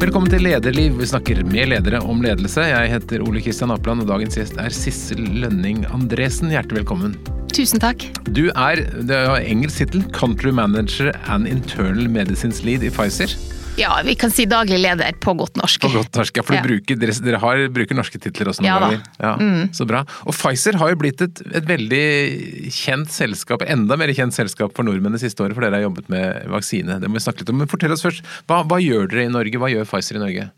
[0.00, 0.94] Velkommen til Lederliv.
[0.96, 2.62] Vi snakker med ledere om ledelse.
[2.64, 6.48] Jeg heter Ole Kristian Apland, og dagens gjest er Sissel Lønning Andresen.
[6.48, 7.18] Hjertelig velkommen.
[7.52, 8.06] Tusen takk.
[8.32, 13.36] Du er, det har engelsk tittel, Country Manager and Internal Medicines Lead i Pfizer.
[13.78, 15.80] Ja, vi kan si daglig leder på godt norsk.
[15.80, 16.62] På godt norsk, ja, for Ja.
[16.64, 19.02] Bruker, dere, dere har, bruker norske titler også noen Ja ganger.
[19.22, 20.02] Ja, Så bra.
[20.26, 24.84] Og Pfizer har jo blitt et, et veldig kjent selskap, enda mer kjent selskap for
[24.84, 26.98] nordmenn det siste året, for dere har jobbet med vaksine.
[27.00, 27.60] Det må vi snakke litt om.
[27.62, 29.56] Men fortell oss først, hva, hva gjør dere i Norge?
[29.62, 30.50] Hva gjør Pfizer i Norge?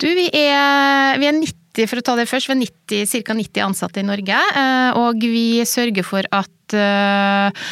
[0.00, 3.34] Du, vi er, vi er 90, for å ta det først, vi er 90, ca.
[3.40, 4.38] 90 ansatte i Norge.
[4.62, 7.66] eh, Og vi sørger for at eh,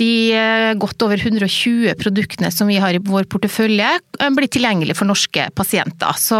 [0.00, 4.96] de eh, godt over 120 produktene som vi har i vår portefølje, eh, blir tilgjengelig
[4.98, 6.18] for norske pasienter.
[6.20, 6.38] Så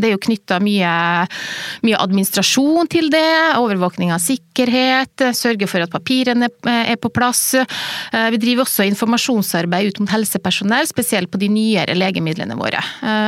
[0.00, 0.94] det er jo knytta mye,
[1.86, 3.56] mye administrasjon til det.
[3.60, 7.42] Overvåkning av sikkerhet, sørge for at papirene er på plass.
[7.54, 12.82] Vi driver også informasjonsarbeid ut mot helsepersonell, spesielt på de nyere legemidlene våre.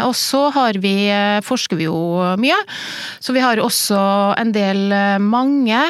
[0.07, 0.45] Og så
[0.81, 0.95] vi,
[1.47, 1.99] forsker vi jo
[2.41, 2.59] mye,
[3.21, 3.99] så vi har også
[4.39, 5.81] en del mange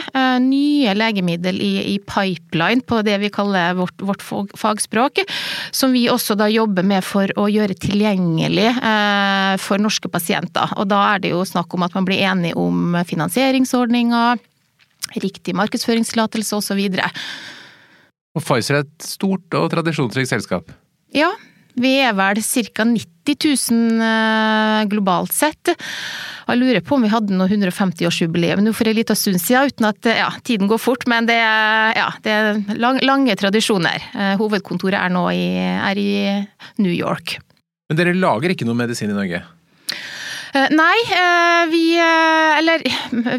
[0.43, 4.25] nye legemiddel i, i pipeline på det vi kaller vårt, vårt
[4.57, 5.23] fagspråk,
[5.71, 10.73] som vi også da jobber med for å gjøre tilgjengelig eh, for norske pasienter.
[10.81, 14.41] Og da er det jo snakk om at man blir enig om finansieringsordninger,
[15.23, 16.81] riktig markedsføringstillatelse osv.
[18.37, 20.73] Og Pfizer er et stort og tradisjonsrikt selskap.
[21.15, 21.31] Ja,
[21.81, 22.85] vi er vel ca.
[22.89, 23.37] 90
[23.73, 25.73] 000 eh, globalt sett.
[26.47, 29.89] Jeg lurer på om vi hadde noe 150-årsjubileum nå for en liten stund siden, uten
[29.89, 31.09] at ja, tiden går fort.
[31.11, 34.05] Men det, er- ja, det er lang, lange tradisjoner.
[34.15, 36.09] Eh, Hovedkontoret er nå i, er i
[36.79, 37.39] New York.
[37.91, 39.43] Men dere lager ikke noe medisin i Norge?
[40.57, 42.83] Eh, Nei, eh, vi eh, Eller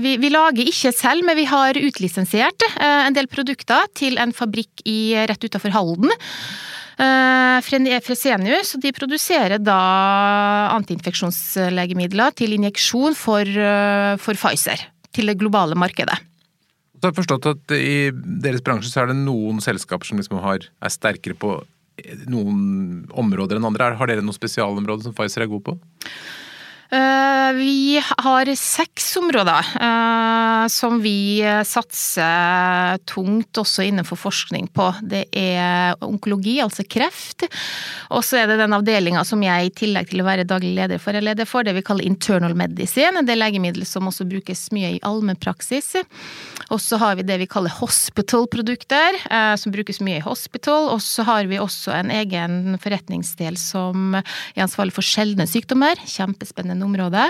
[0.03, 4.35] vi, vi lager ikke selv, men vi har utlisensiert eh, en del produkter til en
[4.35, 6.11] fabrikk i, rett utafor Halden.
[6.97, 9.77] Eh, Fren- Fresenius, de produserer da
[10.73, 14.81] antiinfeksjonslegemidler til injeksjon for, eh, for Pfizer.
[15.13, 16.17] Til det globale markedet.
[16.97, 20.41] Så jeg har forstått at i deres bransje så er det noen selskaper som liksom
[20.41, 21.63] har, er sterkere på
[22.27, 23.95] noen områder enn andre.
[23.95, 25.77] Har dere noen spesialområder som Pfizer er god på?
[26.89, 34.87] Eh, Vi har seks områder eh, som vi satser tungt også innenfor forskning på.
[35.01, 37.47] Det er onkologi, altså kreft.
[38.11, 41.01] Og så er det den avdelinga som jeg i tillegg til å være daglig leder
[41.01, 43.23] for, er leder for, det vi kaller internal medicine.
[43.25, 45.95] Det er legemiddel som også brukes mye i allmennpraksis.
[46.71, 50.91] Og så har vi det vi kaller hospital-produkter, eh, som brukes mye i hospital.
[50.93, 55.99] Og så har vi også en egen forretningsdel som er ansvarlig for sjeldne sykdommer.
[56.07, 57.25] Kjempespennende område.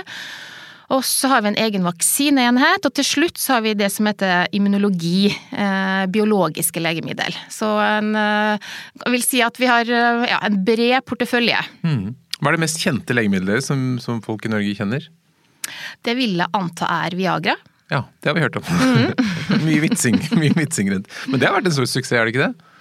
[0.96, 4.08] Og så har vi en egen vaksineenhet, og til slutt så har vi det som
[4.08, 7.36] heter immunologi, eh, biologiske legemiddel.
[7.52, 8.70] Så en, eh,
[9.04, 11.60] jeg vil si at vi har eh, ja, en bred portefølje.
[11.84, 12.16] Mm.
[12.40, 15.10] Hva er det mest kjente legemiddelet som, som folk i Norge kjenner?
[16.08, 17.58] Det vil jeg anta er Viagra.
[17.92, 18.66] Ja, det har vi hørt om.
[19.68, 21.12] mye vitsing mye vitsing rundt.
[21.28, 22.74] Men det har vært en stor suksess, er det ikke det?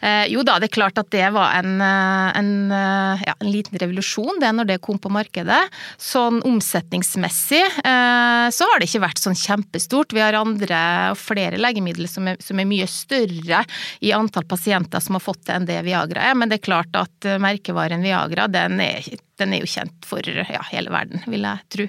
[0.00, 3.50] Eh, jo da, det er klart at det var en, eh, en, eh, ja, en
[3.50, 5.60] liten revolusjon det når det kom på markedet.
[5.98, 10.14] Sånn omsetningsmessig eh, så har det ikke vært sånn kjempestort.
[10.14, 10.82] Vi har andre
[11.12, 13.64] og flere legemidler som er, som er mye større
[14.00, 16.38] i antall pasienter som har fått det enn det Viagra er.
[16.38, 19.06] Men det er klart at eh, merkevaren Viagra den er,
[19.38, 21.88] den er jo kjent for ja, hele verden, vil jeg tro.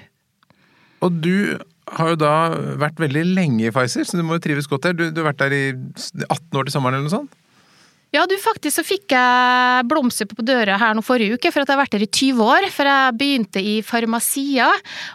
[1.06, 1.36] Og du
[1.98, 2.34] har jo da
[2.80, 4.96] vært veldig lenge i Pfizer, så du må jo trives godt der.
[4.96, 7.38] Du, du har vært der i 18 år til sommeren eller noe sånt?
[8.10, 11.70] Ja, du faktisk så fikk jeg blomster på døra her nå forrige uke, for at
[11.70, 12.64] jeg har vært der i 20 år.
[12.74, 14.66] For jeg begynte i Farmasia,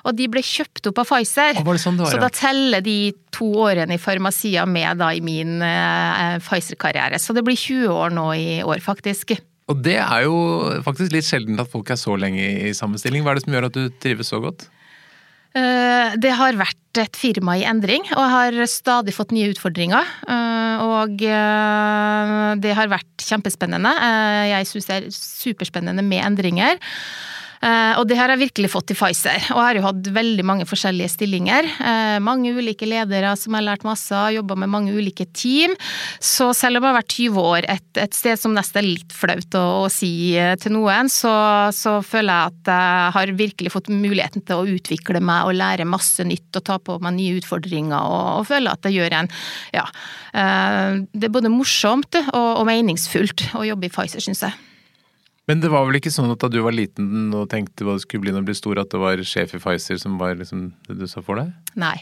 [0.07, 1.59] og de ble kjøpt opp av Pfizer.
[1.59, 2.15] Og var det sånn det var, ja?
[2.15, 2.99] så da teller de
[3.35, 7.19] to årene i Farmasia med da i min eh, Pfizer-karriere.
[7.19, 9.35] Så det blir 20 år nå i år, faktisk.
[9.67, 10.39] Og det er jo
[10.85, 13.25] faktisk litt sjelden at folk er så lenge i samme stilling.
[13.25, 14.69] Hva er det som gjør at du trives så godt?
[15.55, 20.03] Eh, Det har vært et firma i endring, og har stadig fått nye utfordringer.
[20.27, 23.91] Eh, Og eh, det har vært kjempespennende.
[24.51, 26.79] Jeg syns det er superspennende med endringer.
[27.65, 29.47] Eh, Og det har jeg virkelig fått i Pfizer.
[29.55, 31.65] Og jeg har jo hatt veldig mange forskjellige stillinger.
[31.81, 35.73] Eh, Mange ulike ledere som har lært masse, jobba med mange ulike team.
[36.21, 39.15] Så selv om jeg har vært 20 år et, et sted som nesten er litt
[39.15, 41.33] flaut å, å si eh, til noen, så,
[41.75, 45.87] så føler jeg at jeg har virkelig fått muligheten til å utvikle meg og lære
[45.89, 49.31] masse nytt og ta på meg nye utfordringer, og, og føler at jeg gjør en
[49.75, 49.85] Ja.
[50.35, 54.74] Det er både morsomt og, og meningsfullt å jobbe i Pfizer, syns jeg.
[55.49, 58.05] Men det var vel ikke sånn at da du var liten og tenkte hva det
[58.05, 60.71] skulle bli når du ble stor, at det var sjef i Pfizer som var liksom
[60.87, 61.53] det du sa for deg?
[61.77, 61.97] Nei.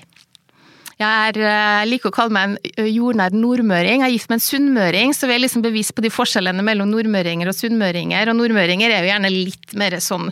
[1.02, 4.04] Jeg er, liker å kalle meg en jordnær nordmøring.
[4.04, 6.92] Jeg er gift med en sunnmøring, så vi er liksom bevisst på de forskjellene mellom
[6.94, 8.30] nordmøringer og sunnmøringer.
[8.30, 10.30] Og nordmøringer er jo gjerne litt mer sånn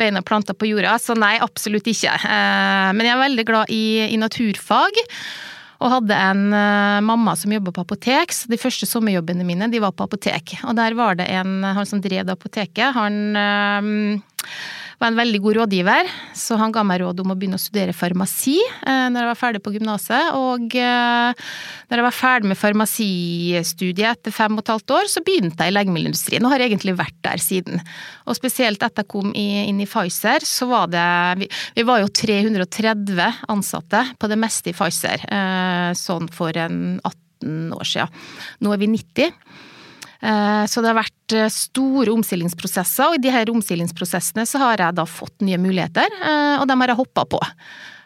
[0.00, 2.16] beina planta på jorda, så nei, absolutt ikke.
[2.26, 5.00] Men jeg er veldig glad i, i naturfag.
[5.80, 6.42] Og hadde en
[7.06, 10.58] mamma som jobba på apotek, så de første sommerjobbene mine de var på apotek.
[10.68, 12.92] Og der var det en han som drev apoteket.
[12.92, 14.20] Han
[15.00, 17.94] var en veldig god rådgiver, så han ga meg råd om å begynne å studere
[17.96, 20.34] farmasi eh, når jeg var ferdig på gymnaset.
[20.36, 21.46] Og eh,
[21.88, 25.72] når jeg var ferdig med farmasistudiet etter fem og et halvt år, så begynte jeg
[25.72, 27.80] i legemiddelindustrien, og har egentlig vært der siden.
[28.28, 31.08] Og spesielt etter jeg kom inn i Pfizer, så var det
[31.40, 37.00] vi, vi, var jo 330 ansatte på det meste i Pfizer, eh, sånn for en
[37.00, 38.22] 18 år siden.
[38.60, 39.32] Nå er vi 90.
[40.20, 44.82] Eh, så det har vært eh, store omstillingsprosesser, og i de her omstillingsprosessene så har
[44.82, 47.40] jeg da fått nye muligheter, eh, og dem har jeg hoppa på.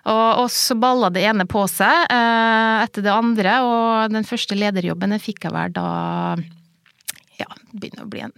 [0.05, 5.46] Og, så balla det ene på seg etter det andre, og den første lederjobben fikk
[5.46, 5.87] jeg vel da
[7.40, 8.34] ja, det begynner å bli en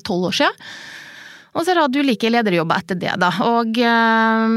[0.00, 0.64] 12 år siden.
[1.54, 3.30] Og så har jeg like lederjobber etter det, da.
[3.46, 4.54] Og eh,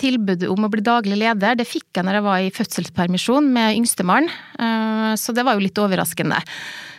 [0.00, 3.76] tilbudet om å bli daglig leder, det fikk jeg når jeg var i fødselspermisjon med
[3.76, 6.40] yngstemann, eh, så det var jo litt overraskende.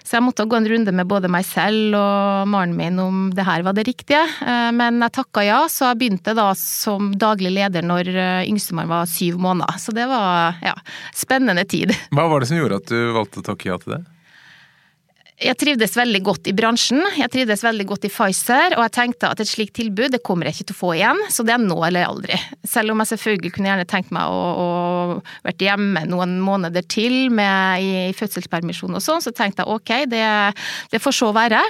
[0.10, 3.46] Så jeg måtte gå en runde med både meg selv og mannen min om det
[3.46, 4.24] her var det riktige.
[4.42, 8.90] Eh, men jeg takka ja, så jeg begynte da som daglig leder når eh, yngstemann
[8.90, 9.78] var syv måneder.
[9.78, 10.74] Så det var ja,
[11.14, 11.94] spennende tid.
[12.10, 14.02] Hva var det som gjorde at du valgte å takke ja til det?
[15.40, 19.30] Jeg trivdes veldig godt i bransjen, jeg trivdes veldig godt i Pfizer, og jeg tenkte
[19.32, 21.64] at et slikt tilbud det kommer jeg ikke til å få igjen, så det er
[21.64, 22.36] nå eller aldri.
[22.68, 27.32] Selv om jeg selvfølgelig kunne gjerne tenkt meg å, å vært hjemme noen måneder til
[27.32, 30.26] med, i, i fødselspermisjon og sånn, så tenkte jeg ok, det,
[30.92, 31.64] det får så være.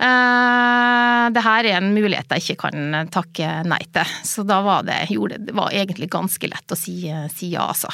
[0.00, 4.88] Uh, det her er en mulighet jeg ikke kan takke nei til, så da var
[4.88, 7.02] det, gjorde, det var egentlig ganske lett å si,
[7.36, 7.92] si ja, altså.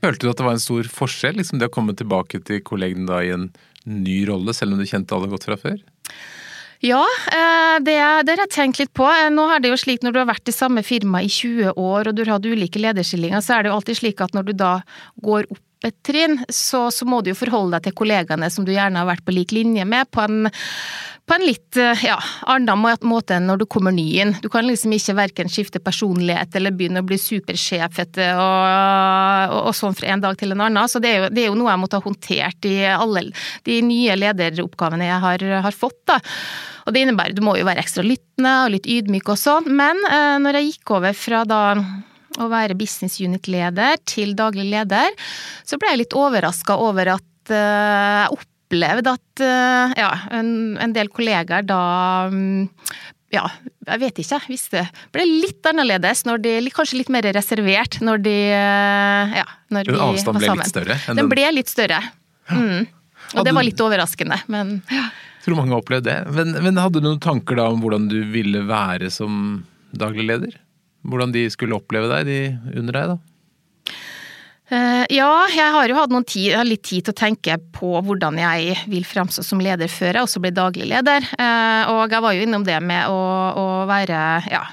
[0.00, 3.08] Følte du at det var en stor forskjell, liksom det å komme tilbake til kollegene
[3.12, 3.50] da i en
[3.86, 5.78] ny rolle, selv om du kjente alle godt fra før?
[6.84, 7.02] Ja,
[7.32, 7.96] eh, det,
[8.26, 9.06] det har jeg tenkt litt på.
[9.08, 11.72] Eh, nå er det jo slik når du har vært i samme firma i 20
[11.80, 14.50] år og du har hatt ulike lederstillinger, så er det jo alltid slik at når
[14.50, 14.74] du da
[15.24, 15.62] går opp
[16.06, 19.26] trinn, så, så må du jo forholde deg til kollegaene som du gjerne har vært
[19.26, 20.50] på lik linje med, på en
[21.26, 22.78] på en litt eh, ja, annen
[23.10, 24.34] måte enn når du kommer ny inn.
[24.42, 29.72] Du kan liksom ikke verken skifte personlighet eller begynne å bli supersjef og, og, og,
[29.74, 30.86] sånn fra en dag til en annen.
[30.90, 33.26] Så det er, jo, det er jo noe jeg måtte ha håndtert i alle
[33.66, 35.98] de nye lederoppgavene jeg har, har fått.
[36.06, 36.20] da.
[36.86, 39.98] Og det innebærer du må jo være ekstra lyttende og litt ydmyk og sånn, men
[40.06, 41.62] eh, når jeg gikk over fra da
[42.42, 45.14] å være business unit-leder til daglig leder,
[45.66, 50.48] så ble jeg litt overraska over at eh, jeg opplevde at eh, ja, en,
[50.82, 51.82] en del kollegaer da
[52.32, 52.66] mm,
[53.34, 53.44] ja,
[53.90, 54.38] jeg vet ikke.
[54.46, 54.84] Hvis det
[55.14, 60.02] ble litt annerledes, når de, kanskje litt mer reservert når de eh, ja, når Den
[60.08, 60.98] avstanden ble litt større?
[61.18, 62.02] Den ble litt større.
[62.50, 62.86] Mm.
[63.34, 65.08] Og det var litt overraskende, men ja.
[65.46, 66.16] Tror mange har opplevd det.
[66.34, 69.60] Men, men, hadde du noen tanker da om hvordan du ville være som
[69.94, 70.56] daglig leder?
[71.06, 73.96] Hvordan de skulle oppleve deg, de under deg, da?
[74.66, 78.74] Eh, ja, jeg har jo hatt tid, litt tid til å tenke på hvordan jeg
[78.90, 81.22] vil fremstå som leder før jeg også ble daglig leder.
[81.38, 83.20] Eh, og jeg var jo innom det med å,
[83.54, 84.64] å være ja,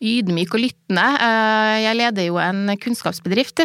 [0.00, 1.06] ydmyk og lyttende.
[1.26, 3.64] Eh, jeg leder jo en kunnskapsbedrift.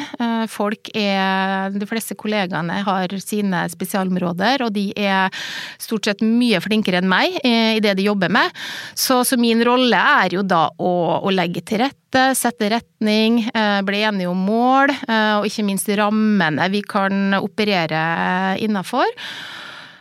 [0.52, 5.34] Folk er De fleste kollegaene har sine spesialområder, og de er
[5.82, 8.54] stort sett mye flinkere enn meg i det de jobber med.
[8.94, 10.94] Så, så min rolle er jo da å,
[11.26, 15.90] å legge til rette sette retning, eh, bli enige om mål, eh, og ikke minst
[16.00, 19.12] rammene vi kan operere innafor.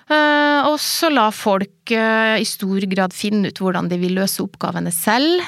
[0.05, 4.89] Eh, og så la folk i stor grad finne ut hvordan de vil løse oppgavene
[4.95, 5.43] selv.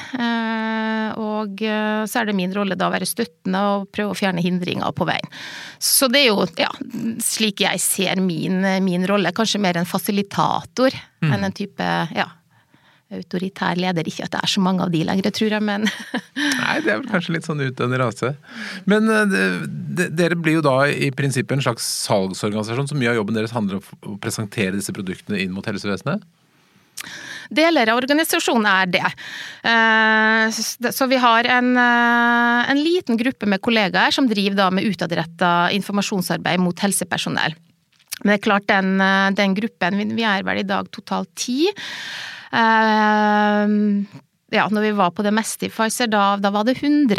[1.17, 4.93] Og så er det min rolle da å være støttende og prøve å fjerne hindringer
[4.93, 5.33] på veien.
[5.81, 6.69] Så det er jo ja,
[7.25, 9.33] slik jeg ser min, min rolle.
[9.33, 10.93] Kanskje mer en fasilitator
[11.25, 11.33] mm.
[11.33, 12.29] enn en type ja,
[13.15, 14.07] autoritær leder.
[14.09, 15.87] Ikke at det er så mange av de lenger, tror jeg, men
[16.61, 18.33] Nei, det er vel kanskje litt sånn utdøende rase.
[18.91, 19.45] Men de,
[19.99, 23.55] de, dere blir jo da i prinsippet en slags salgsorganisasjon, så mye av jobben deres
[23.55, 26.25] handler om å presentere disse produktene inn mot helsevesenet?
[27.55, 29.05] Deler av organisasjonen er det.
[29.71, 34.89] Eh, så vi har en, eh, en liten gruppe med kollegaer som driver da med
[34.89, 37.55] utadretta informasjonsarbeid mot helsepersonell.
[38.25, 38.97] Men det er klart den,
[39.37, 41.69] den gruppen, vi er vel i dag totalt ti.
[42.57, 44.07] Uh,
[44.55, 47.19] ja, når vi var på det meste i Pfizer, da, da var det 100.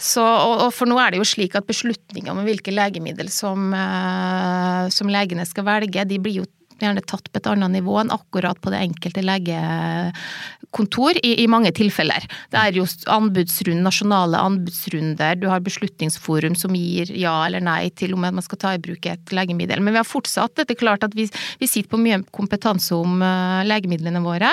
[0.00, 3.70] Så, og, og, for nå er det jo slik at beslutninger om hvilke legemiddel som,
[3.76, 6.48] uh, som legene skal velge, de blir jo
[6.84, 11.72] gjerne tatt på et annet nivå enn akkurat på det enkelte legekontor, i, i mange
[11.76, 12.22] tilfeller.
[12.52, 18.14] Det er jo anbudsrund, nasjonale anbudsrunder, du har Beslutningsforum som gir ja eller nei til
[18.16, 19.80] om man skal ta i bruk et legemiddel.
[19.82, 21.28] Men vi har fortsatt, det er klart at vi,
[21.60, 24.50] vi sitter på mye kompetanse om uh, legemidlene våre.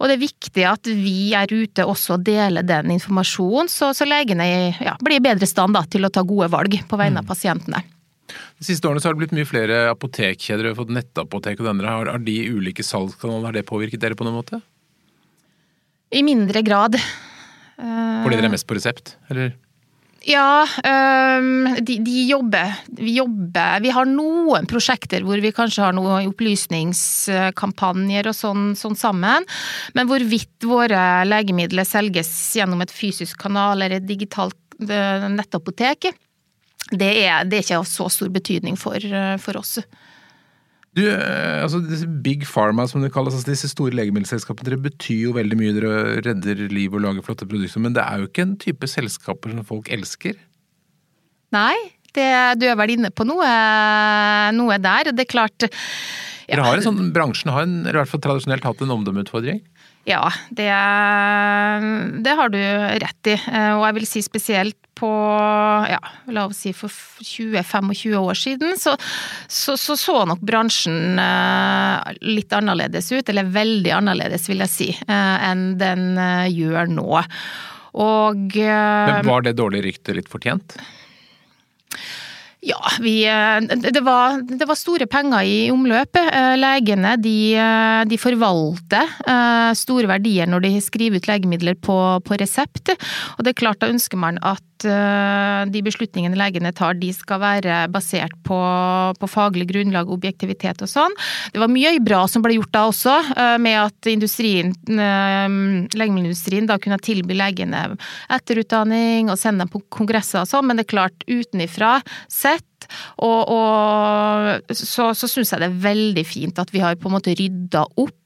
[0.00, 4.08] Og det er viktig at vi er ute også og deler den informasjonen, så, så
[4.08, 4.46] legene
[4.80, 7.30] ja, blir i bedre stand da, til å ta gode valg på vegne av mm.
[7.30, 7.82] pasientene.
[8.60, 11.64] De siste årene så har det blitt mye flere apotekkjeder, vi har fått nettapotek og
[11.64, 11.92] det andre.
[11.96, 14.58] Har, har de ulike salgskanaler, har det påvirket dere på noen måte?
[16.12, 16.98] I mindre grad.
[17.80, 19.54] Fordi dere er mest på resept, eller?
[20.28, 20.68] Ja,
[21.80, 22.76] de, de, jobber.
[23.00, 29.00] Vi jobber Vi har noen prosjekter hvor vi kanskje har noen opplysningskampanjer og sånn, sånn
[29.00, 29.48] sammen.
[29.96, 32.28] Men hvorvidt våre legemidler selges
[32.60, 36.12] gjennom et fysisk kanal eller et digitalt nettapotek,
[36.90, 39.04] det er, det er ikke av så stor betydning for,
[39.42, 39.78] for oss.
[40.98, 45.28] Du, eh, altså disse Big Pharma, som det kalles, altså disse store legemiddelselskapene, dere betyr
[45.28, 45.74] jo veldig mye.
[45.76, 47.82] Dere redder liv og lager flotte produkter.
[47.84, 50.34] Men det er jo ikke en type selskaper som folk elsker?
[51.54, 51.76] Nei,
[52.16, 52.26] det,
[52.58, 53.46] du er vel inne på noe,
[54.56, 55.12] noe der.
[55.14, 55.70] Det er klart
[56.50, 56.56] ja.
[56.56, 59.60] Dere har en sånn, Bransjen har en, i hvert fall tradisjonelt hatt en omdømmeutfordring?
[60.08, 60.66] Ja, det,
[62.24, 63.36] det, har du rett i.
[63.36, 65.10] Eh, og jeg vil si spesielt på
[65.90, 65.98] ja,
[66.30, 68.94] la oss si for 20-25 år siden, så,
[69.48, 74.90] så, så, så nok bransjen eh, litt annerledes ut, eller veldig annerledes vil jeg si,
[74.94, 76.12] eh, enn den
[76.52, 77.10] gjør nå.
[78.00, 80.76] Og Men Var det dårlige ryktet litt fortjent?
[82.60, 86.26] Ja, vi, eh, det, var, det, var, store penger i omløpet.
[86.28, 89.16] Eh, legene de, eh, de, forvalter
[89.76, 92.92] store verdier når de skriver ut legemidler på, på, resept.
[93.38, 97.82] Og det er klart, da ønsker man at de beslutningene legene tar, de skal være
[97.92, 98.56] basert på,
[99.20, 101.12] på faglig grunnlag, objektivitet og sånn.
[101.52, 103.18] Det var mye bra som ble gjort da også,
[103.60, 107.90] med at industrien, legemiddelindustrien da kunne tilby legene
[108.32, 111.98] etterutdanning og sende dem på kongresser og sånn, men det er klart, utenifra
[112.32, 112.49] sett
[112.80, 112.88] sett.
[113.18, 117.16] Og, og så, så syns jeg det er veldig fint at vi har på en
[117.16, 118.16] måte rydda opp,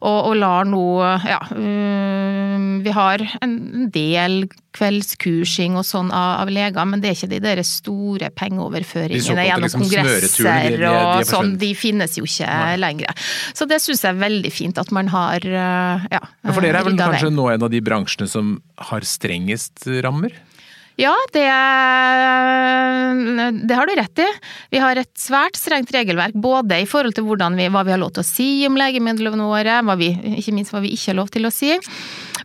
[0.00, 0.84] og, og lar nå
[1.24, 7.18] Ja, um, vi har en del kveldskursing og sånn av, av, leger, men det er
[7.18, 11.52] ikke de der store pengeoverføringene gjennom liksom kongresser og sånn.
[11.60, 12.78] De finnes jo ikke Nei.
[12.80, 13.28] lenger.
[13.54, 16.88] Så det syns jeg er veldig fint at man har ja, ja For dere er
[16.88, 18.56] vel kanskje nå en av de bransjene som
[18.90, 20.34] har strengest rammer?
[20.96, 21.46] Ja, det,
[23.66, 24.26] det, har du rett i.
[24.70, 28.12] Vi har et svært strengt regelverk, både i forhold til vi, hva vi har lov
[28.14, 31.48] til å si om legemidlene våre, vi, ikke minst hva vi ikke har lov til
[31.48, 31.72] å si,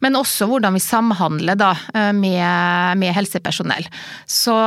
[0.01, 1.75] men også hvordan vi samhandler da,
[2.15, 3.85] med, med helsepersonell.
[4.25, 4.57] Så,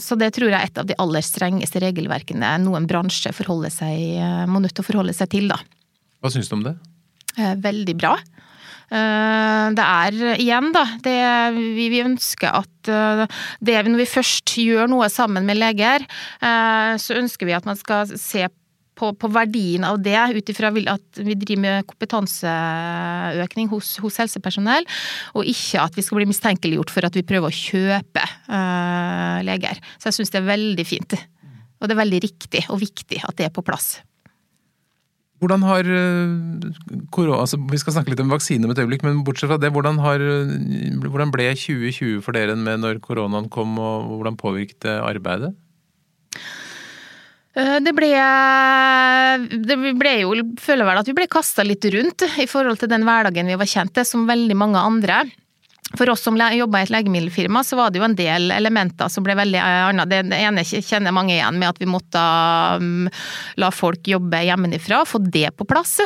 [0.00, 3.34] så, det tror jeg er et av de aller strengeste regelverkene noen bransje
[4.48, 5.52] må nødt til å forholde seg til.
[5.52, 5.60] Da.
[6.24, 6.78] Hva syns du om det?
[7.36, 8.16] Eh, veldig bra.
[8.88, 11.18] Eh, det er igjen, da, det
[11.58, 13.26] vi, vi ønsker at eh,
[13.60, 16.06] det, Når vi først gjør noe sammen med leger,
[16.40, 18.46] eh, så ønsker vi at man skal se
[18.98, 24.88] på, på verdien av det, ut ifra at vi driver med kompetanseøkning hos, hos, helsepersonell,
[25.38, 29.78] og ikke at vi skal bli mistenkeliggjort for at vi prøver å kjøpe uh, leger.
[30.00, 31.14] Så jeg syns det er veldig fint.
[31.78, 34.00] Og det er veldig riktig og viktig at det er på plass.
[35.38, 35.86] Hvordan har
[37.14, 39.60] korona, eh, altså Vi skal snakke litt om vaksine om et øyeblikk, men bortsett fra
[39.62, 40.22] det, hvordan, har,
[41.06, 45.54] hvordan ble 2020 for dere med når koronaen kom, og hvordan påvirket det arbeidet?
[47.58, 48.10] Eh, det ble,
[49.66, 53.06] det ble jo, føler vel at vi ble kasta litt rundt i forhold til den
[53.08, 55.22] hverdagen vi var kjent til, som veldig mange andre.
[55.96, 59.24] For oss som jobba i et legemiddelfirma, så var det jo en del elementer som
[59.24, 60.10] ble veldig eh, annet.
[60.10, 62.20] Det ene kjenner mange igjen med at vi måtte
[62.76, 63.08] um,
[63.56, 65.96] la folk jobbe hjemmefra, få det på plass.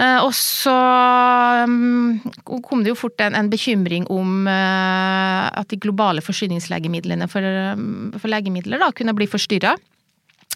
[0.00, 0.74] Uh, og så
[1.62, 2.18] um,
[2.66, 7.46] kom det jo fort en, en bekymring om uh, at de globale forsyningslegemidlene for,
[7.78, 9.76] um, for legemidler da kunne bli forstyrra.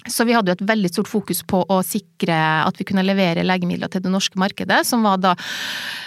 [0.06, 3.44] Så vi hadde jo et veldig stort fokus på å sikre at vi kunne levere
[3.46, 5.34] legemidler til det norske markedet, som var da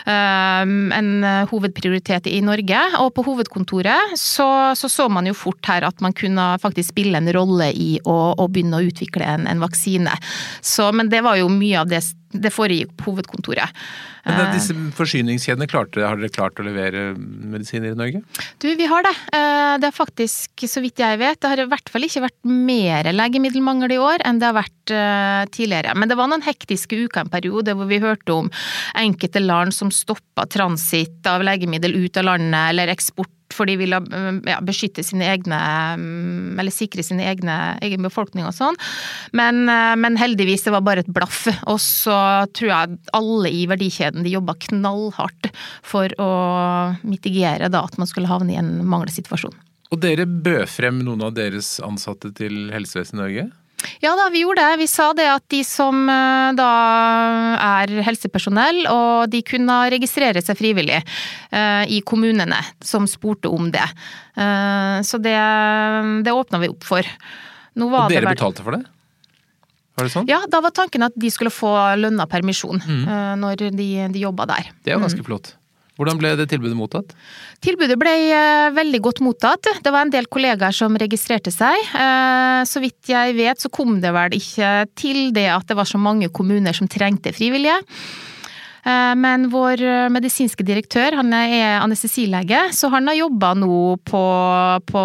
[0.08, 1.12] um, en
[1.52, 2.80] hovedprioritet i Norge.
[3.04, 4.48] Og på hovedkontoret så,
[4.80, 8.18] så, så man jo fort her at man kunne faktisk spille en rolle i å,
[8.40, 10.16] å begynne å utvikle en, en vaksine.
[10.64, 13.82] Så, men det var jo mye av det det foregikk på hovedkontoret.
[14.22, 18.22] Men disse forsyningskjedene, klarte, har dere klart å levere medisiner i Norge?
[18.62, 19.14] Du, vi har det.
[19.34, 22.38] Eh, det har faktisk, så vidt jeg vet, det har i hvert fall ikke vært
[22.46, 25.98] mer legemiddelmangel i år enn det har vært eh, tidligere.
[25.98, 28.52] Men det var noen hektiske uker en periode hvor vi hørte om
[29.02, 34.00] enkelte land som stoppa transitt av legemiddel ut av landet, eller eksport for de ville
[34.48, 35.60] ja, beskytte sine egne
[36.62, 38.78] Eller sikre sin egen befolkning og sånn.
[39.38, 41.46] Men, men, heldigvis, det var bare et blaff.
[41.72, 42.18] Og så
[42.56, 45.52] tror jeg alle i verdikjeden de jobba knallhardt
[45.86, 46.32] for å
[47.08, 49.56] mitigere da at man skulle havne i en mangelsituasjon.
[49.92, 53.50] Og dere bød frem noen av deres ansatte til Helsevesenet Norge?
[54.02, 54.80] Ja da, vi gjorde det.
[54.82, 56.70] Vi sa det at de som eh, da
[57.82, 63.86] er helsepersonell, og de kunne registrere seg frivillig uh, i kommunene som spurte om det.
[64.38, 65.38] Uh, så det,
[66.26, 67.06] det åpna vi opp for.
[67.06, 68.36] og dere vært...
[68.36, 68.84] betalte for det?
[70.00, 70.30] Var det sånn?
[70.30, 73.02] Ja, da var tanken at de skulle få lønna permisjon mm.
[73.06, 74.72] uh, når de, de jobba der.
[74.82, 75.28] Det er jo ganske mm.
[75.30, 75.56] flott.
[76.02, 77.12] Hvordan ble det tilbudet mottatt?
[77.62, 79.70] Tilbudet ble eh, veldig godt mottatt.
[79.86, 81.78] Det var en del kollegaer som registrerte seg.
[81.94, 85.86] Eh, så vidt jeg vet så kom det vel ikke til det at det var
[85.86, 87.78] så mange kommuner som trengte frivillige.
[88.84, 94.24] Eh, men vår eh, medisinske direktør, han er anestesilege, så han har jobba nå på,
[94.90, 95.04] på,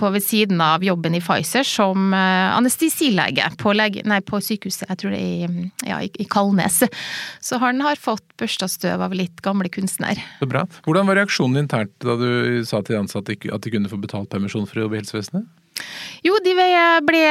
[0.00, 4.88] på, ved siden av jobben i Pfizer som eh, anestesilege på, lege, nei, på sykehuset,
[4.88, 6.80] jeg tror det er i, ja, i Kalnes.
[7.44, 10.20] Så han har fått børsta støv av litt gamle kunstner.
[10.40, 10.64] Så bra.
[10.86, 14.30] Hvordan var reaksjonen internt da du sa til de ansatte at de kunne få betalt
[14.32, 15.48] permisjon for å jobbe i helsevesenet?
[16.26, 17.24] Jo, de ble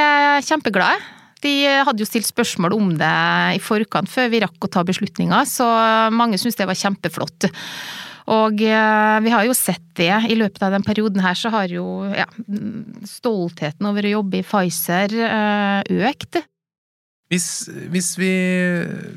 [0.46, 1.17] kjempeglade.
[1.44, 1.54] De
[1.86, 3.14] hadde jo stilt spørsmål om det
[3.58, 5.68] i forkant før vi rakk å ta beslutninga, så
[6.14, 7.52] mange syntes det var kjempeflott.
[8.28, 10.12] Og eh, vi har jo sett det.
[10.28, 12.28] I løpet av den perioden her så har jo ja,
[13.08, 16.42] stoltheten over å jobbe i Pfizer eh, økt.
[17.32, 18.32] Hvis, hvis, vi,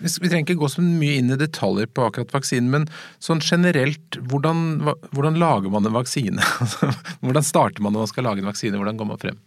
[0.03, 2.87] hvis, vi, trenger ikke gå så mye inn i detaljer på akkurat vaksinen, men
[3.23, 4.83] sånn generelt, hvordan,
[5.15, 6.43] hvordan lager man en vaksine?
[7.23, 8.79] hvordan starter man når man skal lage en vaksine?
[8.79, 9.39] Hvordan går man frem?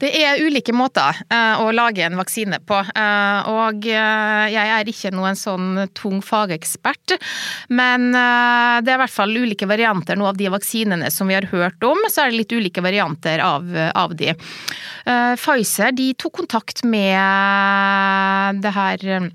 [0.00, 4.90] Det er ulike måter uh, å lage en vaksine på, uh, og uh, jeg er
[4.90, 7.16] ikke noen sånn tung fagekspert.
[7.74, 11.48] Men det er i hvert fall ulike varianter nå av de vaksinene som vi har
[11.52, 12.04] hørt om.
[12.10, 14.32] Så er det litt ulike varianter av, av de.
[15.04, 19.30] Pfizer de tok kontakt med det her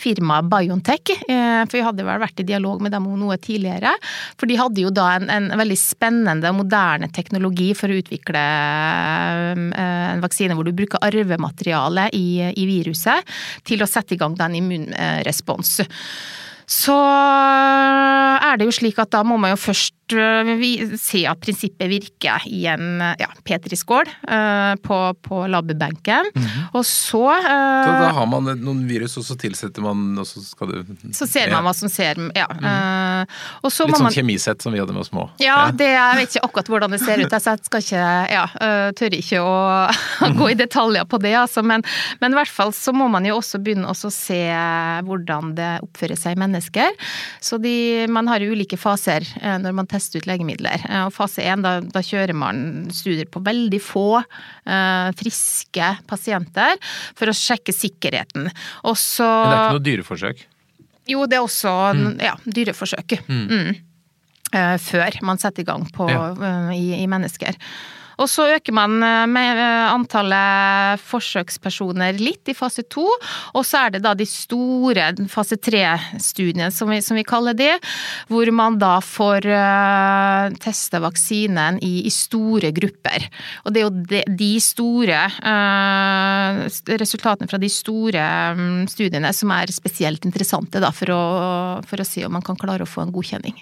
[0.00, 3.94] firmaet Biontech, eh, for vi hadde vel vært i dialog med dem om noe tidligere.
[4.38, 8.42] For de hadde jo da en, en veldig spennende og moderne teknologi for å utvikle
[9.52, 9.62] eh,
[10.14, 13.36] en vaksine hvor du bruker arvemateriale i, i viruset
[13.66, 15.78] til å sette i gang den immunrespons.
[16.66, 22.44] Så er det jo slik at da må man jo først se at prinsippet virker
[22.46, 26.30] i en ja, petriskål uh, på, på labbenken.
[26.34, 26.64] Mm -hmm.
[26.72, 30.68] Og så Så da har man noen virus, og så tilsetter man, og så skal
[30.68, 32.46] du Så ser man hva som ser Ja.
[32.50, 33.26] Mm -hmm.
[33.64, 35.30] Litt sånn man, kjemisett som vi hadde med oss små.
[35.38, 38.46] Ja, det, jeg vet ikke akkurat hvordan det ser ut, så jeg skal ikke Ja,
[38.92, 39.88] tør ikke å
[40.38, 41.62] gå i detaljer på det, altså.
[41.62, 41.82] Men,
[42.20, 44.42] men, i hvert fall så må man jo også begynne å se
[45.02, 46.90] hvordan det oppfører seg i mennesker.
[47.40, 50.84] Så de, man har jo ulike faser når man teste ut legemidler.
[50.86, 56.78] Eh, og fase én, da, da, kjører man studier på veldig få eh, friske pasienter
[57.16, 58.50] for å sjekke sikkerheten.
[58.86, 60.46] Og så Men det er ikke noe dyreforsøk?
[61.06, 62.06] Jo, det er også mm.
[62.24, 63.18] ja, dyreforsøk.
[63.30, 63.44] Mm.
[63.50, 63.76] Mm.
[64.54, 66.30] Eh, før man setter i gang på, ja.
[66.38, 67.58] uh, i, i mennesker.
[68.16, 73.04] Og så øker man eh, eh, antallet forsøkspersoner litt i fase to,
[73.52, 77.74] og så er det da de store fase tre-studiene, som, som, vi kaller det,
[78.30, 83.28] hvor man da får eh, vaksinen i, i, store grupper.
[83.64, 85.20] Og det er jo de, de store
[86.86, 88.24] resultatene fra de store
[88.56, 91.22] um, studiene som er spesielt interessante da, for å,
[91.86, 93.58] for å si om man kan klare å få en godkjenning.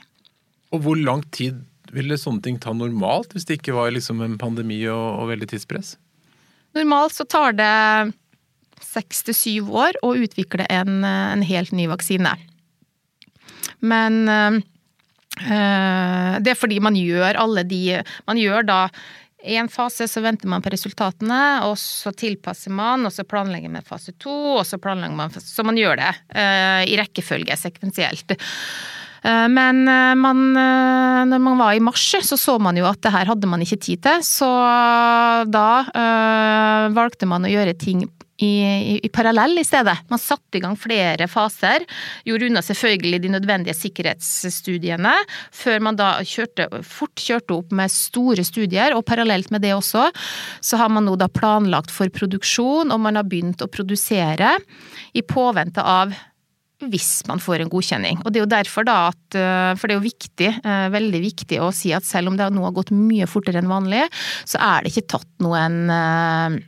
[0.74, 1.62] Og hvor lang tid
[1.94, 5.48] ville sånne ting ta normalt, hvis det ikke var liksom en pandemi og, og veldig
[5.52, 5.94] tidspress?
[6.74, 7.72] Normalt så tar det
[8.82, 12.34] seks til syv år å utvikle en, en, helt ny vaksine.
[13.84, 14.60] Men øh,
[16.42, 18.80] det er fordi man gjør alle de Man gjør da
[19.44, 23.72] i en fase så venter man på resultatene, og så tilpasser man, og så planlegger
[23.74, 28.38] man fase to, og så planlegger man Så man gjør det øh, i rekkefølge, sekvensielt.
[29.24, 33.00] Eh, men eh, man, eh, når man var i mars, så så man jo at
[33.04, 34.26] det her hadde man ikke tid til.
[34.26, 34.50] Så
[35.48, 35.68] da
[36.94, 39.94] valgte man å gjøre ting i, i, i, parallell i stedet.
[40.10, 41.86] Man satte i gang flere faser.
[42.26, 45.14] Gjorde unna selvfølgelig de nødvendige sikkerhetsstudiene,
[45.54, 48.96] før man da kjørte, fort kjørte opp med store studier.
[48.98, 50.10] Og parallelt med det også,
[50.60, 54.56] så har man nå da planlagt for produksjon, og man har begynt å produsere
[55.14, 56.12] i påvente av
[56.92, 58.20] hvis man får en godkjenning.
[58.24, 61.22] Og det er jo derfor da at eh, For det er jo viktig, eh, veldig
[61.24, 64.04] viktig å si at selv om det nå har gått mye fortere enn vanlig,
[64.48, 66.60] så er det ikke tatt noen eh,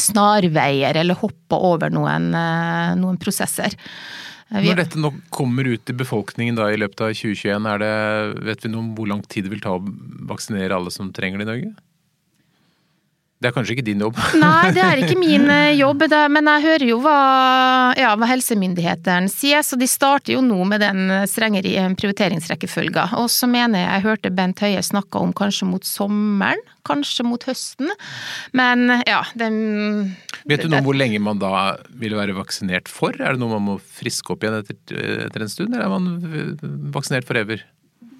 [0.00, 2.30] snarveier eller hoppa over noen,
[3.00, 3.74] noen prosesser.
[4.50, 7.94] Når dette nå kommer ut til befolkningen da i løpet av 2021, er det,
[8.46, 9.82] vet vi noe om hvor lang tid det vil ta å
[10.30, 11.72] vaksinere alle som trenger det i Norge?
[13.40, 14.18] Det er kanskje ikke din jobb?
[14.42, 17.20] Nei, det er ikke min eh, jobb, men jeg hører jo hva,
[17.96, 19.64] ja, hva helsemyndighetene sier.
[19.64, 23.06] Så de starter jo nå med den strengere prioriteringsrekkefølga.
[23.22, 27.48] Og så mener jeg jeg hørte Bent Høie snakke om kanskje mot sommeren, kanskje mot
[27.48, 27.88] høsten.
[28.52, 29.56] Men ja, den
[30.44, 33.16] Vet du noe om hvor lenge man da vil være vaksinert for?
[33.16, 35.00] Er det noe man må friske opp igjen etter,
[35.30, 37.64] etter en stund, eller er man vaksinert forever?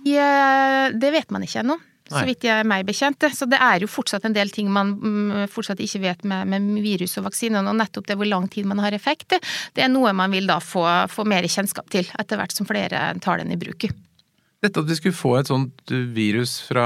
[0.09, 1.77] Ja, det vet man ikke ennå
[2.11, 3.25] så vidt jeg er meg bekjent.
[3.37, 6.83] Så det er jo fortsatt en del ting man mm, fortsatt ikke vet med, med
[6.85, 9.39] virus og vaksinene, og nettopp det hvor lang tid man har effekt,
[9.77, 13.11] det er noe man vil da få, få mer kjennskap til etter hvert som flere
[13.23, 13.89] tar den i bruk.
[14.61, 16.85] Dette at vi skulle få et sånt virus fra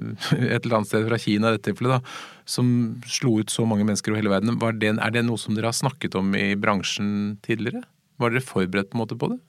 [0.38, 2.66] et eller annet sted fra Kina, dette tilfellet, da, som
[3.06, 5.78] slo ut så mange mennesker over hele verden, det, er det noe som dere har
[5.78, 7.84] snakket om i bransjen tidligere?
[8.22, 9.40] Var dere forberedt på på det?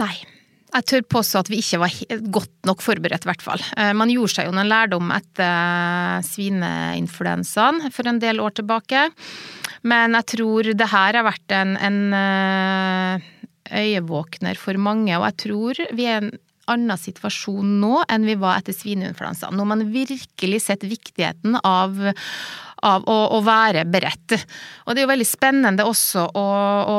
[0.00, 0.14] Nei.
[0.74, 1.98] Jeg tør påstå at vi ikke var
[2.34, 3.62] godt nok forberedt, i hvert fall.
[3.78, 9.04] Eh, man gjorde seg jo noen lærdom etter eh, svineinfluensaen for en del år tilbake.
[9.86, 13.28] Men jeg tror det her har vært en, en eh,
[13.70, 16.34] øyevåkner for mange, og jeg tror vi er i en
[16.72, 19.54] annen situasjon nå enn vi var etter svineinfluensaen.
[19.54, 22.00] Når man virkelig sett viktigheten av
[22.84, 24.36] av å, å, være beredt.
[24.84, 26.98] Og det er jo veldig spennende også å, å,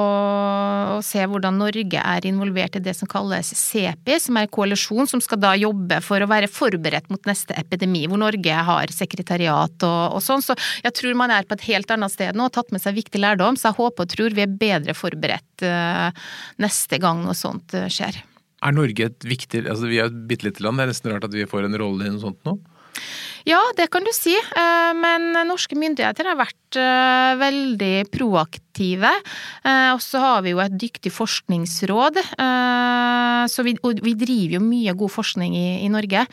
[0.98, 5.10] å, se hvordan Norge er involvert i det som kalles CEPI, som er en koalisjon
[5.10, 9.88] som skal da jobbe for å være forberedt mot neste epidemi, hvor Norge har sekretariat
[9.88, 10.44] og, og sånn.
[10.46, 12.98] Så jeg tror man er på et helt annet sted nå og tatt med seg
[12.98, 16.10] viktig lærdom, så jeg håper og tror vi er bedre forberedt uh,
[16.62, 18.18] neste gang noe sånt uh, skjer.
[18.66, 21.28] Er Norge et viktig altså Vi er et bitte lite land, det er nesten rart
[21.28, 22.56] at vi får en rolle i noe sånt nå?
[23.46, 24.34] Ja, det kan du si.
[24.34, 29.12] Eh, men norske myndigheter har vært eh, veldig proaktive.
[29.62, 32.18] Eh, og så har vi jo et dyktig forskningsråd.
[33.46, 36.26] Så vi, vi driver jo mye god forskning i, i Norge.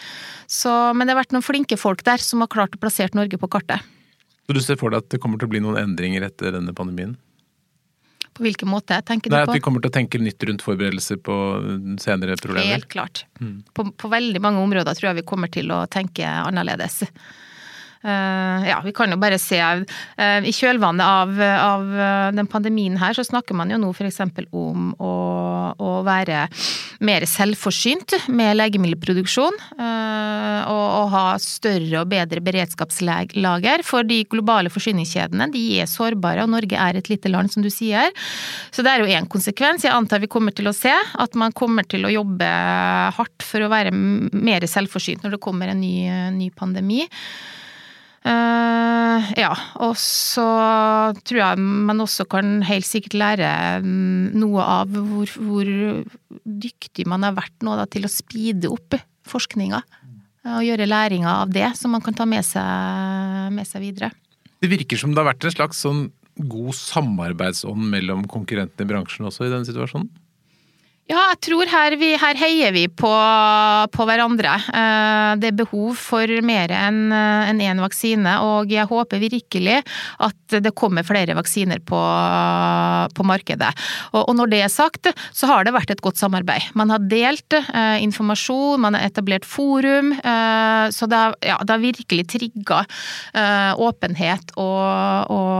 [0.48, 3.36] Så, men det har vært noen flinke folk der som har klart å plassere Norge
[3.36, 3.84] på kartet.
[4.48, 6.72] Så du ser for deg at det kommer til å bli noen endringer etter denne
[6.76, 7.14] pandemien?
[8.32, 9.42] På hvilken måte tenker du på?
[9.44, 11.36] At vi kommer til å tenke nytt rundt forberedelser på
[12.00, 12.70] senere problemer?
[12.72, 13.26] Helt klart.
[13.40, 13.58] Mm.
[13.76, 17.02] På, på, veldig mange områder tror jeg vi kommer til å tenke annerledes.
[18.02, 19.82] Uh, ja, vi kan jo bare se uh,
[20.42, 24.18] I kjølvannet av, av, eh, den pandemien her, så snakker man jo nå f.eks.
[24.50, 25.12] om å,
[25.78, 26.48] å, være
[27.06, 29.58] mer selvforsynt med legemiddelproduksjon.
[29.78, 33.82] Og, og, ha større og bedre beredskapslager.
[33.86, 37.70] For de globale forsyningskjedene de er sårbare, og Norge er et lite land, som du
[37.72, 38.10] sier.
[38.74, 39.86] Så det er jo én konsekvens.
[39.86, 42.50] Jeg antar vi kommer til å se at man kommer til å jobbe
[43.18, 46.06] hardt for å være mer selvforsynt når det kommer en ny,
[46.38, 47.06] ny pandemi.
[48.22, 49.50] Uh, ja,
[49.82, 50.44] og så
[51.26, 53.48] tror jeg man også kan helt sikkert lære
[53.82, 55.70] um, noe av hvor, hvor,
[56.46, 58.94] dyktig man har vært nå da, til å speede opp
[59.26, 59.82] forskninga.
[60.46, 64.12] Uh, og gjøre læringa av det, som man kan ta med seg, med seg, videre.
[64.62, 66.06] Det virker som det har vært en slags sånn
[66.38, 70.08] god samarbeidsånd mellom konkurrentene i bransjen også i denne situasjonen?
[71.10, 73.10] Ja, jeg tror her, vi, her heier vi på,
[73.92, 74.52] på, hverandre.
[74.70, 79.80] Eh, det er behov for mer enn en vaksine, og jeg håper virkelig
[80.22, 81.98] at det kommer flere vaksiner på,
[83.18, 83.72] på markedet.
[84.12, 86.70] Og, og, når det er sagt, så har det vært et godt samarbeid.
[86.78, 91.76] Man har delt eh, informasjon, man har etablert forum, eh, så det har, ja, det
[91.76, 92.84] har virkelig trigga
[93.34, 95.52] eh, åpenhet og, og,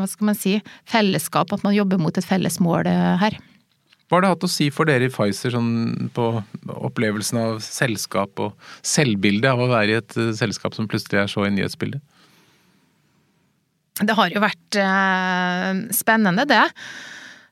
[0.00, 0.56] hva skal man si,
[0.88, 3.40] fellesskap, at man jobber mot et felles mål eh, her.
[4.10, 6.24] Hva har det hatt å si for dere i Pfizer sånn på
[6.66, 11.30] opplevelsen av selskap og selvbildet av å være i et eh, selskap som plutselig er
[11.30, 12.02] så i nyhetsbildet?
[14.00, 16.64] Det har jo vært eh, spennende, det.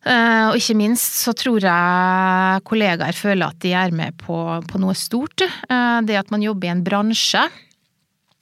[0.03, 4.83] Eh, og ikke minst så tror jeg kollegaer føler at de er med på, på
[4.83, 5.47] noe stort.
[5.47, 7.47] Det at man jobber i en bransje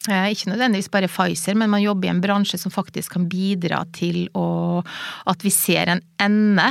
[0.07, 4.29] ikke nødvendigvis bare Pfizer, men man jobber i en bransje som faktisk kan bidra til
[4.39, 4.79] å,
[5.27, 6.69] at vi ser en ende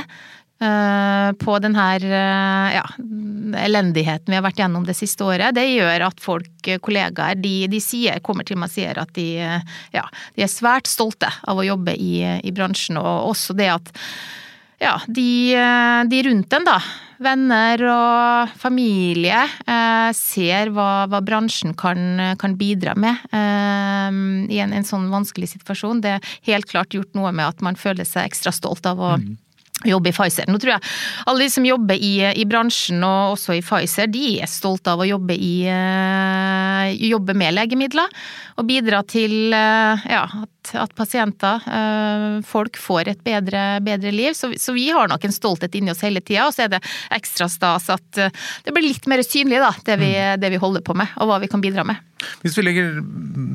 [0.58, 2.84] på den her eh, ja,
[3.60, 5.52] elendigheten vi har vært gjennom det siste året.
[5.56, 9.12] Det gjør at folk, eh, kollegaer, de, de sier, kommer til meg og sier at
[9.18, 9.28] de,
[9.92, 13.92] ja, de er svært stolte av å jobbe i, i bransjen, og også det at
[14.80, 15.56] ja, de,
[16.08, 16.80] de rundt en, da,
[17.22, 24.20] venner og familie, eh, ser hva, hva bransjen kan, kan, bidra med eh,
[24.52, 26.02] i en, en, sånn vanskelig situasjon.
[26.04, 29.16] Det er helt klart gjort noe med at man føler seg ekstra stolt av å
[29.20, 29.34] mm
[29.84, 30.48] jobbe i Pfizer.
[30.48, 30.92] Nå tror jeg
[31.28, 35.02] alle de som jobber i, i, bransjen og også i Pfizer, de er stolte av
[35.02, 38.12] å jobbe, i, uh, jobbe med legemidler.
[38.56, 44.32] Og bidra til uh, ja, at, at, pasienter, uh, folk, får et bedre, bedre liv.
[44.38, 46.48] Så, så, vi har nok en stolthet inni oss hele tida.
[46.48, 50.12] Og så er det ekstra stas at det blir litt mer synlig, da, det vi,
[50.16, 50.40] mm.
[50.40, 52.00] det vi holder på med, og hva vi kan bidra med.
[52.40, 52.94] Hvis vi legger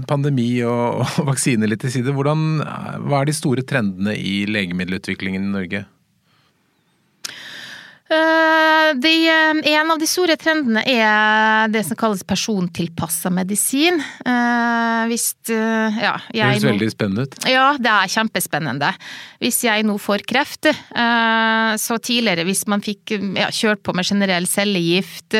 [0.07, 2.61] pandemi og, og vaksine litt til side, hvordan,
[3.07, 5.83] hva er de store trendene i legemiddelutviklingen i Norge?
[8.11, 14.01] Eh, de, eh, en av de store trendene er det som kalles persontilpassa medisin.
[14.25, 17.37] Eh, hvis ja, Det høres veldig spennende ut.
[17.47, 18.91] Ja, det er kjempespennende.
[19.41, 20.67] Hvis jeg nå får kreft,
[21.81, 25.39] så tidligere hvis man fikk ja, kjørt på med generell cellegift,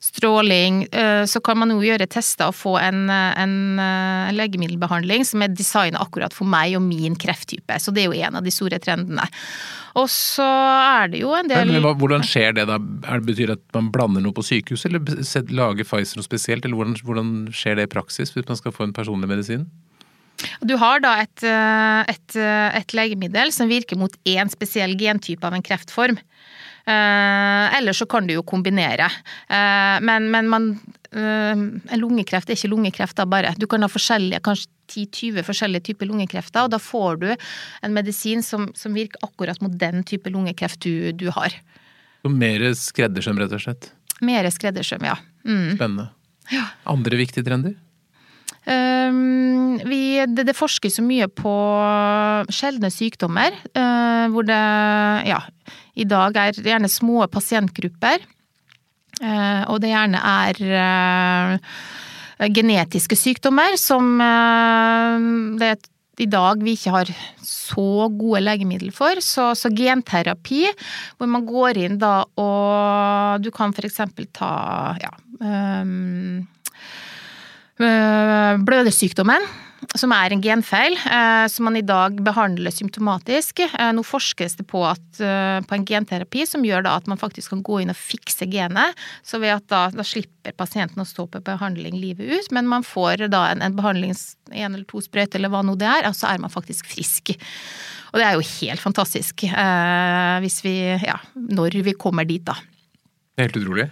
[0.00, 0.84] stråling,
[1.26, 6.00] så kan man nå gjøre tester og få en, en, en legemiddelbehandling som er designet
[6.00, 7.80] akkurat for meg og min krefttype.
[7.82, 9.26] Så det er jo en av de store trendene.
[9.98, 12.78] Og så er det jo en del men, men, Hvordan skjer det da?
[13.04, 16.64] Er det betyr at man blander noe på sykehuset, eller lager Pfizer noe spesielt?
[16.64, 19.66] Eller hvordan, hvordan, skjer det i praksis, hvis man skal få en personlig medisin?
[20.64, 25.44] Du har da et, eh, et, eh, et legemiddel som virker mot én spesiell gentype
[25.46, 26.18] av en kreftform.
[26.82, 29.06] Eh, eller så kan du jo kombinere.
[29.46, 30.72] Eh, men, men man
[31.12, 33.50] En lungekreft er ikke lungekreft da bare.
[33.60, 38.44] Du kan ha forskjellige, kanskje 10-20 forskjellige typer lungekrefter, og da får du en medisin
[38.44, 41.54] som, som virker akkurat mot den type lungekreft du, du har.
[42.22, 43.92] Så mer skreddersøm, rett og slett?
[44.24, 45.16] Mer skreddersøm, ja.
[45.44, 45.74] Mm.
[45.76, 46.10] Spennende.
[46.52, 46.66] Ja.
[46.90, 47.74] Andre viktige trender?
[48.62, 51.54] Um, vi, det, det, forskes så mye på
[52.54, 54.60] sjeldne sykdommer, uh, hvor det
[55.26, 55.40] ja,
[55.98, 58.22] i dag er gjerne små pasientgrupper.
[59.20, 60.60] Uh, og det gjerne er
[61.58, 64.16] uh, genetiske sykdommer som
[65.60, 65.74] det
[66.22, 67.10] i dag vi ikke har
[67.46, 69.20] så gode legemidler for.
[69.22, 70.64] Så, så, genterapi,
[71.16, 74.50] hvor man går inn da og Du kan eksempel ta
[75.00, 76.42] ja, øh,
[77.82, 79.42] Eh, blødersykdommen,
[79.98, 83.64] som er en genfeil, eh, som man i dag behandler symptomatisk.
[83.66, 87.64] Eh, nå forskes det på, at, på en genterapi som gjør at man faktisk kan
[87.66, 88.98] gå inn og fikse genet.
[89.26, 92.86] Så ved at da, da slipper pasienten å stå på behandling livet ut, men man
[92.86, 94.14] får da en, en behandling,
[94.52, 97.34] en eller to sprøyter eller hva nå det er, og så er man faktisk frisk.
[98.12, 99.46] Og det er jo helt fantastisk
[100.42, 102.58] hvis vi, ja, når vi kommer dit, da.
[103.40, 103.88] Helt utrolig.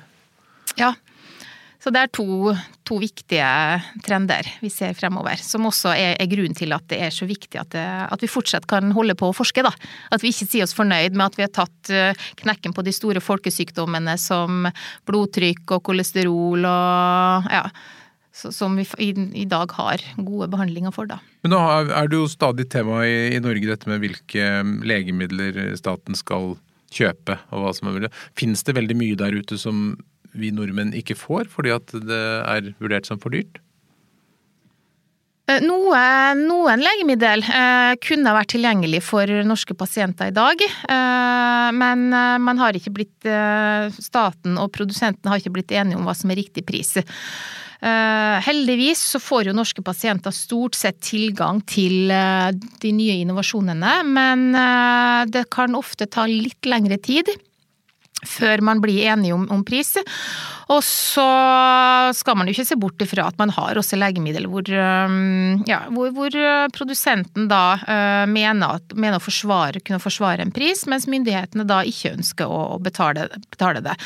[0.78, 0.92] Ja.
[1.80, 2.52] Så det er to,
[2.84, 3.44] to, viktige
[4.04, 7.56] trender vi ser fremover, som også er, er grunnen til at det er så viktig
[7.56, 9.64] at, det, at, vi fortsatt kan holde på å forske.
[9.64, 9.72] Da.
[10.12, 12.92] At vi ikke sier oss fornøyd med at vi har tatt eh, knekken på de
[12.92, 14.68] store folkesykdommene som
[15.08, 17.64] blodtrykk og kolesterol og ja,
[18.36, 21.08] som vi i, i, dag har gode behandlinger for.
[21.08, 21.16] Da.
[21.40, 24.52] Men nå er det jo stadig tema i, i Norge dette med hvilke
[24.84, 26.58] legemidler staten skal
[26.92, 28.14] kjøpe, og hva som er mulig.
[28.38, 29.94] Fins det veldig mye der ute som
[30.32, 33.60] vi nordmenn ikke får fordi at det er vurdert som for dyrt?
[35.50, 36.00] Eh, noe,
[36.38, 42.60] noen legemiddel eh, kunne vært tilgjengelig for norske pasienter i dag, eh, men eh, man
[42.60, 46.40] har ikke blitt eh, Staten og produsenten har ikke blitt enige om hva som er
[46.42, 46.92] riktig pris.
[47.00, 54.50] Eh, heldigvis så får jo norske pasienter stort sett tilgang til de nye innovasjonene, men
[55.32, 57.32] det kan ofte ta litt lengre tid
[58.26, 59.94] før man blir enige om, om, pris.
[60.70, 61.26] Og så
[62.16, 66.12] skal man jo ikke se bort ifra at man har også legemiddel hvor, ja, hvor,
[66.14, 66.36] hvor
[66.76, 71.80] produsenten da uh, mener, at, mener å forsvare, kunne forsvare en pris, mens myndighetene da
[71.86, 73.96] ikke ønsker å, betale, betale, det.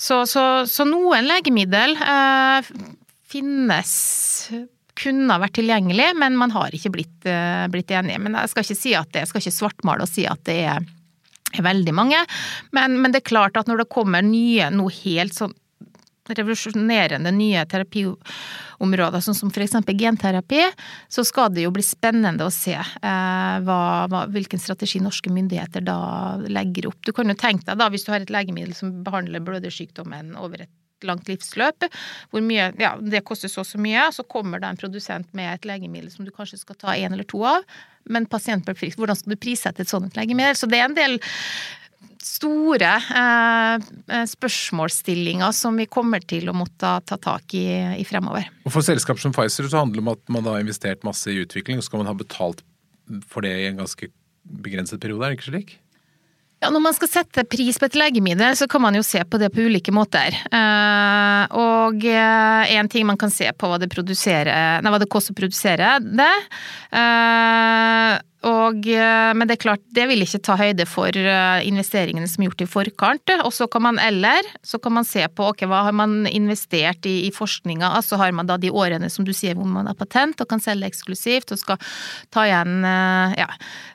[0.00, 2.68] Så, så, så noen legemiddel eh,
[3.30, 3.94] finnes
[5.00, 8.20] kunne vært tilgjengelig, men man har ikke blitt, uh, blitt enige.
[8.22, 10.58] Men jeg skal ikke si at det, jeg skal ikke svartmale og si at det
[10.72, 10.88] er
[11.58, 12.20] veldig mange.
[12.76, 15.56] Men, men, det er klart at når det kommer nye, noe helt sånn
[16.30, 19.80] revolusjonerende nye terapiområder, sånn som f.eks.
[19.98, 20.62] genterapi,
[21.10, 25.82] så skal det jo bli spennende å se eh, hva, hva, hvilken strategi norske myndigheter
[25.86, 25.98] da
[26.46, 27.00] legger opp.
[27.06, 30.68] Du kan jo tenke deg da, hvis du har et legemiddel som behandler blødersykdommen over
[30.68, 30.74] et
[31.06, 31.86] langt livsløp,
[32.30, 35.54] hvor mye Ja, det koster så og så mye, så kommer det en produsent med
[35.54, 37.64] et legemiddel som du kanskje skal ta én eller to av,
[38.08, 38.98] men pasient bør frisk.
[39.00, 40.56] Hvordan skal du prissette et sånt legemiddel?
[40.58, 41.18] Så det er en del
[42.24, 47.66] store eh, spørsmålsstillinger som vi kommer til å måtte ta tak i,
[48.00, 48.48] i fremover.
[48.64, 51.40] Og For selskap som Pfizer så handler det om at man har investert masse i
[51.42, 52.64] utvikling, og så skal man ha betalt
[53.30, 54.10] for det i en ganske
[54.64, 55.72] begrenset periode, er det ikke slik?
[56.60, 59.38] Ja, Når man skal sette pris på et legemiddel, så kan man jo se på
[59.40, 60.36] det på ulike måter.
[60.52, 65.32] Uh, og én uh, ting man kan se på hva det, nei, hva det koster
[65.32, 66.34] å produsere det.
[68.40, 72.40] Og, eh, men det er klart, det vil ikke ta høyde for eh, investeringene som
[72.40, 73.32] er gjort i forkant.
[73.44, 77.04] Og så kan man eller så kan man se på ok, hva har man investert
[77.08, 77.92] i, i forskninga.
[77.98, 80.62] Altså har man da de årene som du sier hvor man har patent og kan
[80.62, 81.92] selge eksklusivt og skal
[82.32, 83.50] ta igjen eh, ja,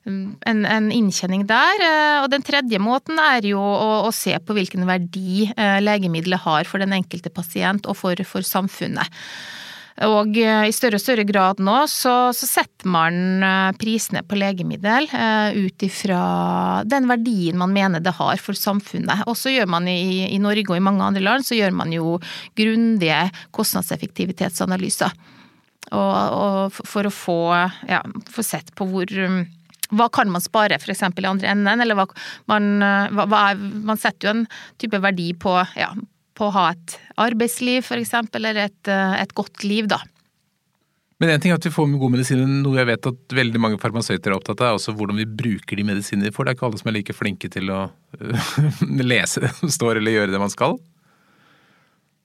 [0.05, 1.86] en, en inntjening der.
[2.21, 5.49] Og den tredje måten er jo å, å se på hvilken verdi
[5.81, 9.10] legemiddelet har for den enkelte pasient og for, for samfunnet.
[10.03, 14.36] Og eh, i større og større grad nå så, så setter man eh, prisene på
[14.36, 16.19] legemiddel uh, ut ifra
[16.84, 19.23] den verdien man mener det har for samfunnet.
[19.29, 21.93] Og så gjør man i, i Norge og i mange andre land så gjør man
[21.95, 22.17] jo
[22.60, 23.21] grundige
[23.55, 25.15] kostnadseffektivitetsanalyser.
[25.95, 27.39] Og, og for å få,
[27.88, 28.01] ja,
[28.34, 29.13] få sett på hvor
[29.95, 31.03] hva kan man spare f.eks.
[31.05, 32.08] i andre enden, eller hva,
[32.49, 34.43] man, hva, hva er, man setter jo en
[34.81, 35.91] type verdi på, ja,
[36.35, 40.01] på å ha et arbeidsliv, f.eks., eller et, eh, et, godt liv, da.
[41.23, 43.61] Men en ting er at vi får med god medisin, noe jeg vet at veldig
[43.63, 46.43] mange farmasøyter er opptatt av, er også hvordan vi bruker de medisinene vi får.
[46.43, 47.85] Det er ikke alle som er like flinke til å
[49.13, 50.75] lese det som står, eller gjøre det man skal.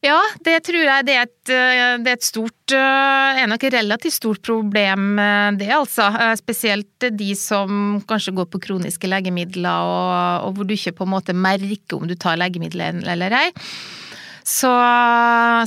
[0.00, 3.66] Ja, det tror jeg det er et, eh, det er et stort eh, er nok
[3.68, 5.20] et relativt stort problem,
[5.60, 6.08] det altså.
[6.40, 11.14] Spesielt de som kanskje går på kroniske legemidler, og, og hvor du ikke på en
[11.14, 13.50] måte merker om du tar legemidler eller ei.
[14.42, 14.70] Så,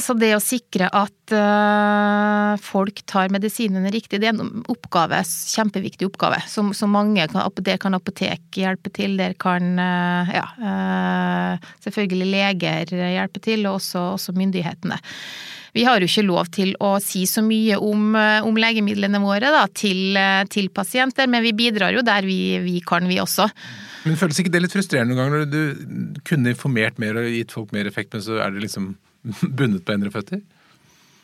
[0.02, 6.08] så, det å sikre at uh, folk tar medisinene riktig, det er en oppgave, kjempeviktig
[6.10, 6.42] oppgave.
[6.50, 12.30] Som, som mange kan, Der kan apotek hjelpe til, der kan uh, ja, uh, selvfølgelig
[12.34, 15.00] leger hjelpe til, og også, også, myndighetene.
[15.74, 19.64] Vi har jo ikke lov til å si så mye om, om legemidlene våre da,
[19.74, 20.14] til,
[20.54, 23.48] til, pasienter, men vi bidrar jo der vi, vi kan, vi også.
[24.04, 27.54] Men Føles ikke det litt frustrerende noen ganger når du kunne informert mer og gitt
[27.56, 28.94] folk mer effekt, men så er det liksom
[29.58, 30.44] bundet på endre føtter?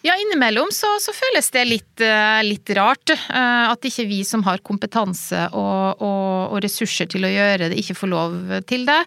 [0.02, 3.12] Ja, innimellom så, så føles det litt, eh, litt, rart.
[3.12, 7.80] Eh, at ikke vi som har kompetanse og, og, og, ressurser til å gjøre det,
[7.82, 8.38] ikke får lov
[8.70, 9.00] til det.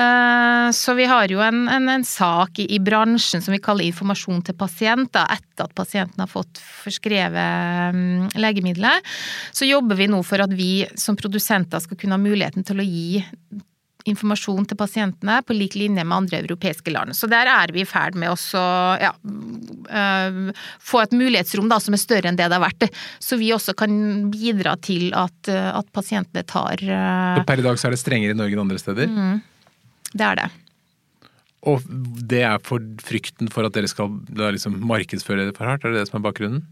[0.00, 3.84] Eh, så vi har jo en, en, en sak i, i, bransjen som vi kaller
[3.90, 8.40] informasjon til pasienter, etter at pasienten har fått forskrevet legemidlet.
[8.42, 9.12] legemiddelet.
[9.52, 12.88] Så jobber vi nå for at vi som produsenter skal kunne ha muligheten til å
[12.88, 13.20] gi
[14.08, 17.16] informasjon til pasientene på lik linje med andre europeiske land.
[17.16, 18.62] Så der er vi i ferd med å
[19.02, 22.88] ja, øh, få et mulighetsrom da, som er større enn det det har vært.
[23.22, 23.94] Så vi også kan
[24.32, 28.36] bidra til at, at pasientene tar øh, Så Per i dag så er det strengere
[28.36, 29.08] i Norge enn andre steder?
[29.08, 29.40] Mm,
[30.12, 30.50] det er det.
[31.70, 34.10] Og det er for frykten for at dere skal
[34.56, 35.84] liksom markedsføre det for hardt?
[35.86, 36.64] Er det det som er bakgrunnen?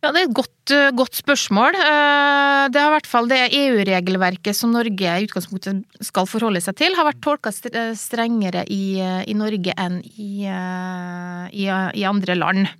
[0.00, 1.76] Ja, Det er et godt, eh, godt, spørsmål.
[1.76, 6.76] Eh, det er i hvert fall det EU-regelverket som Norge i utgangspunktet skal forholde seg
[6.80, 12.70] til, har vært tolka eh, strengere i, i, Norge enn i, i, i, andre land.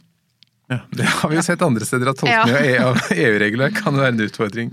[0.70, 2.88] Ja, Det har vi jo sett andre steder, at tolkning ja.
[2.88, 4.72] av EU-regelverk kan være en utfordring.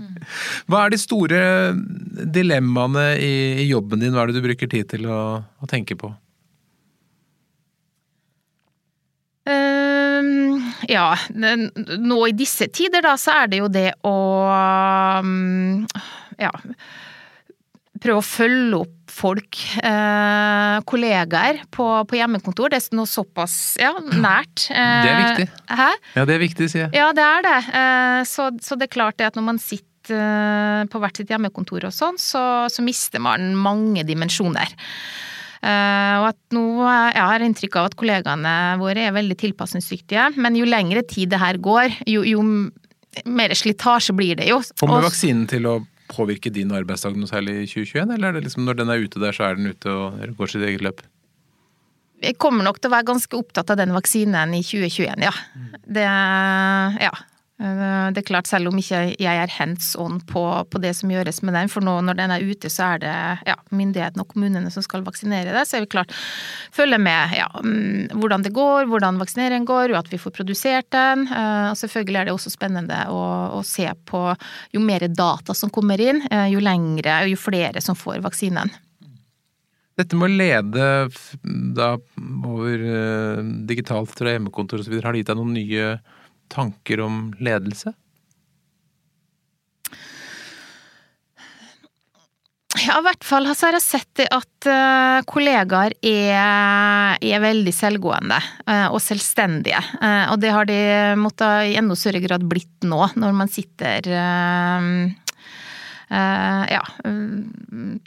[0.70, 1.42] Hva er de store
[2.32, 6.14] dilemmaene i, jobben din, hva er det du bruker tid til å, å tenke på?
[10.88, 14.16] Ja, nå i disse tider da, så er det jo det å
[15.24, 15.86] mm,
[16.38, 16.52] ja
[18.02, 22.70] prøve å følge opp folk, eh, kollegaer på, på, hjemmekontor.
[22.70, 24.68] Det er noe såpass ja, nært.
[24.70, 25.46] Eh, det er viktig.
[25.80, 25.90] Hæ?
[26.14, 26.92] Ja, det er viktig, sier jeg.
[27.00, 27.58] Ja, det er det.
[27.80, 31.32] Eh, så, så, det er klart det at når man sitter eh, på hvert sitt
[31.32, 34.76] hjemmekontor og sånn, så, så mister man mange dimensjoner.
[35.58, 40.58] Eh, og at nå jeg har inntrykk av at kollegaene våre er veldig tilpasningsdyktige, men
[40.58, 42.44] jo lengre tid det her går, jo, jo
[43.26, 44.60] mer slitasje blir det jo.
[44.78, 48.64] Kommer vaksinen til å påvirke din arbeidsdag noe særlig i 2021, eller er det liksom
[48.68, 51.02] når den er ute der, så er den ute og går sitt eget løp?
[52.22, 55.34] Jeg kommer nok til å være ganske opptatt av den vaksinen i 2021, ja.
[55.86, 56.06] Det,
[57.04, 57.12] ja.
[57.58, 61.10] Eh, det er klart, selv om ikke jeg er hands on på, på, det som
[61.10, 63.14] gjøres med den, for nå når den er ute, så er det
[63.48, 66.14] ja, myndighetene og kommunene som skal vaksinere det, så er vi klart
[66.74, 70.86] følge med ja, mm, hvordan det går, hvordan vaksineringen går, og at vi får produsert
[70.94, 71.24] den.
[71.26, 73.22] Eh, og selvfølgelig er det også spennende å,
[73.58, 74.22] å se på
[74.76, 78.70] jo mer data som kommer inn, eh, jo lengre og jo flere som får vaksinen.
[79.98, 80.84] Dette med å lede
[81.74, 81.88] da
[82.46, 82.84] over
[83.66, 85.88] digitalt fra hjemmekontor osv., har det gitt deg noen nye
[86.52, 87.94] tanker om ledelse?
[92.76, 98.88] Ja, i hvert fall har jeg sett at uh, kollegaer er, er, veldig selvgående uh,
[98.92, 99.80] og selvstendige.
[100.02, 100.78] Uh, og det har de
[101.18, 104.12] måttet i enda større grad blitt nå, når man sitter
[106.08, 106.80] ja,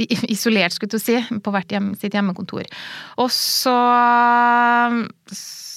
[0.02, 2.66] isolert, skulle du si, på hvert hjem, sitt hjemmekontor.
[3.22, 3.76] Og så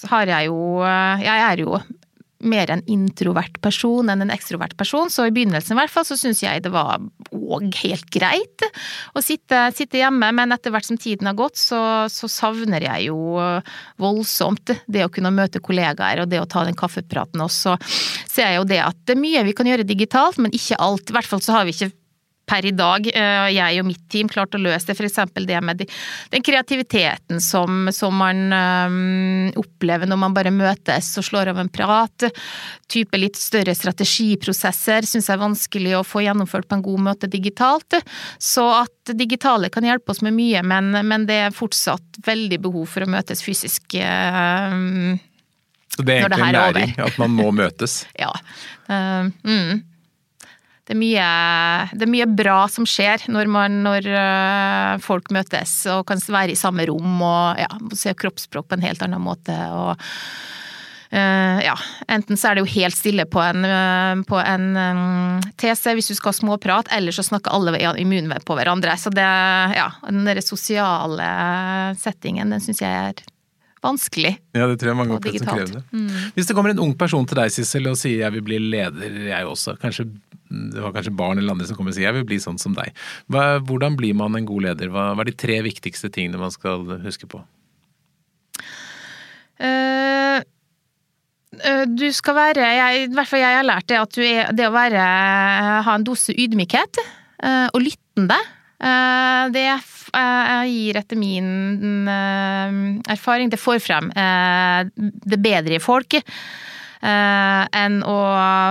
[0.09, 1.77] har jeg jo Jeg er jo
[2.44, 6.19] mer en introvert person enn en ekstrovert person, så i begynnelsen i hvert fall så
[6.19, 7.02] syns jeg det var
[7.35, 8.66] òg helt greit
[9.14, 11.81] å sitte, sitte, hjemme, men etter hvert som tiden har gått, så,
[12.12, 13.19] så, savner jeg jo
[14.00, 17.40] voldsomt det å kunne møte kollegaer og det å ta den kaffepraten.
[17.44, 17.77] også.
[17.79, 20.81] så ser jeg jo det at det er mye vi kan gjøre digitalt, men ikke
[20.83, 21.10] alt.
[21.10, 21.92] I hvert fall så har vi ikke
[22.47, 24.97] per i dag, eh, jeg og mitt team, klart å løse det.
[24.99, 25.33] F.eks.
[25.49, 25.85] det med
[26.33, 31.73] den kreativiteten som, som man um, opplever når man bare møtes og slår av en
[31.73, 32.27] prat.
[32.92, 37.31] Type litt større strategiprosesser syns jeg er vanskelig å få gjennomført på en god måte
[37.33, 37.97] digitalt.
[38.38, 42.90] Så at digitale kan hjelpe oss med mye, men, men det er fortsatt veldig behov
[42.92, 43.97] for å møtes fysisk.
[43.97, 45.17] Um,
[45.95, 48.03] så det er egentlig en læring, at man må møtes?
[48.25, 48.33] ja.
[48.90, 49.94] Uh, mm
[50.85, 51.28] det er, mye,
[51.96, 56.52] det er mye bra som skjer når, man, når øh, folk møtes og kan være
[56.52, 59.56] i samme rom og ja, se kroppsspråk på en helt annen måte.
[59.72, 59.96] og
[61.14, 61.76] Uh, ja,
[62.10, 66.08] enten så er det jo helt stille på en, uh, på en um, TC hvis
[66.10, 68.96] du skal ha småprat, eller så snakker alle immune på hverandre.
[68.98, 69.28] Så det,
[69.76, 71.28] ja, den der sosiale
[72.02, 73.22] settingen, den syns jeg er
[73.85, 74.35] vanskelig.
[74.56, 75.85] Ja, det tror jeg mange opplever som krevende.
[75.92, 76.32] Mm.
[76.35, 79.20] Hvis det kommer en ung person til deg, Sissel, og sier jeg vil bli leder,
[79.28, 80.08] jeg også, kanskje
[80.49, 82.75] det var kanskje barn eller andre som kom og sier jeg vil bli sånn som
[82.77, 82.92] deg.
[83.33, 84.90] Hva, hvordan blir man en god leder?
[84.92, 87.40] Hva, hva, er de tre viktigste tingene man skal huske på?
[89.55, 90.42] Uh,
[91.95, 94.75] du skal være jeg, I hvert fall jeg har lært det at er, det å
[94.75, 95.03] være,
[95.87, 98.40] ha en dose ydmykhet uh, og lyttende.
[99.55, 99.63] Det
[100.69, 102.09] gir etter min
[103.11, 106.42] erfaring Det får frem det bedre i folk eh,
[107.05, 108.19] enn å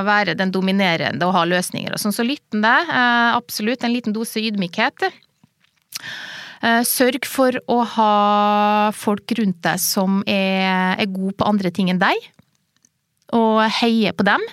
[0.08, 2.16] være den dominerende og ha løsninger og sånn.
[2.16, 3.84] Så lyttende, eh, absolutt.
[3.84, 5.06] En liten dose ydmykhet.
[6.64, 11.92] Eh, sørg for å ha folk rundt deg som er, er gode på andre ting
[11.92, 12.30] enn deg,
[13.36, 14.46] og heie på dem.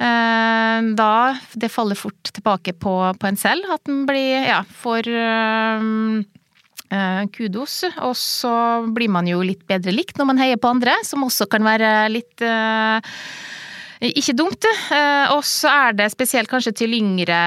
[0.00, 3.68] Eh, da Det faller fort tilbake på, på en selv.
[3.70, 6.39] At en blir, ja, får Eh,
[7.36, 7.84] kudos.
[8.02, 8.52] Og så
[8.94, 11.92] blir man jo litt bedre likt når man heier på andre, som også kan være
[12.12, 12.98] litt uh,
[14.00, 14.66] ikke dumt.
[14.90, 17.40] Uh, og så er det spesielt kanskje til yngre,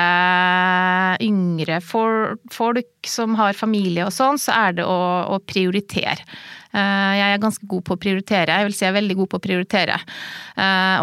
[1.26, 5.00] yngre folk som har familie og sånn, så er det å,
[5.36, 6.22] å prioritere.
[6.74, 8.56] Jeg er ganske god på å prioritere.
[8.58, 9.98] Jeg vil si jeg er veldig god på å prioritere.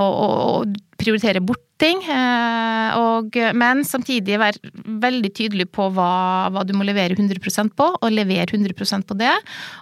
[0.02, 0.32] Og, og,
[0.66, 2.02] og prioritere bort ting.
[2.04, 4.72] Eh, og, men samtidig være
[5.02, 6.10] veldig tydelig på hva,
[6.52, 9.32] hva, du må levere 100% på, og levere 100% på det.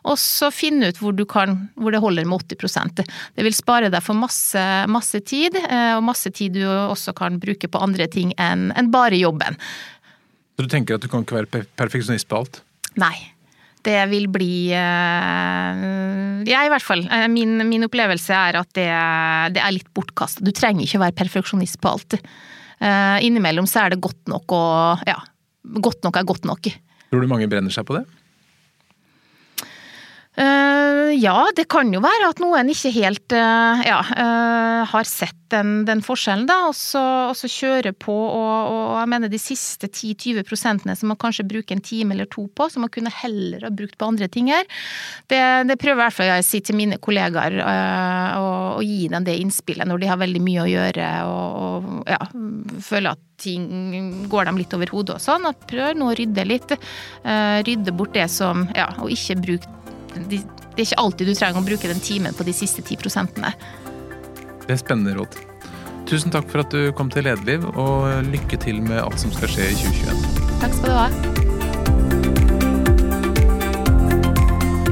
[0.09, 4.05] Og så finne ut hvor, kan, hvor, det holder med 80% Det vil spare deg
[4.05, 8.35] for masse, masse, tid, eh, og masse tid du også kan bruke på andre ting
[8.39, 9.57] enn enn bare jobben.
[10.59, 12.63] Så du tenker at du kan ikke være perfeksjonist på alt?
[12.99, 13.38] Nei
[13.89, 15.73] det vil bli Ja,
[16.45, 17.07] Jeg i hvert fall.
[17.09, 18.89] Eh, min, min opplevelse er at det,
[19.57, 20.45] det er litt bortkasta.
[20.45, 22.19] Du trenger ikke å være perfeksjonist på alt.
[22.79, 25.19] Eh, innimellom så er det godt nok og Ja,
[25.83, 26.71] godt nok er godt nok.
[27.09, 28.05] Tror du mange brenner seg på det?
[31.15, 35.87] Ja, det kan jo være at noen ikke helt uh, ja, uh, har sett den,
[35.89, 38.13] den forskjellen, da, og så, kjøre på.
[38.13, 42.29] Og, og, jeg mener de siste 10-20 prosentene som man kanskje bruker en time eller
[42.29, 44.69] to på, som man kunne heller ha brukt på andre ting her,
[45.33, 45.41] det,
[45.71, 47.57] det prøver i hvert fall jeg å si til mine kollegaer,
[48.39, 52.21] å gi dem det innspillet når de har veldig mye å gjøre og, og ja,
[52.85, 53.65] føler at ting
[54.29, 55.49] går dem litt over hodet og sånn.
[55.71, 56.75] Prøv nå å rydde litt.
[57.25, 61.67] Rydde bort det som Ja, og ikke bruke det er ikke alltid du trenger å
[61.67, 63.51] bruke den timen på de siste ti prosentene.
[64.63, 65.35] Det er spennende råd.
[66.07, 69.51] Tusen takk for at du kom til Lederliv, og lykke til med alt som skal
[69.57, 70.57] skje i 2021.
[70.63, 71.48] Takk skal du ha.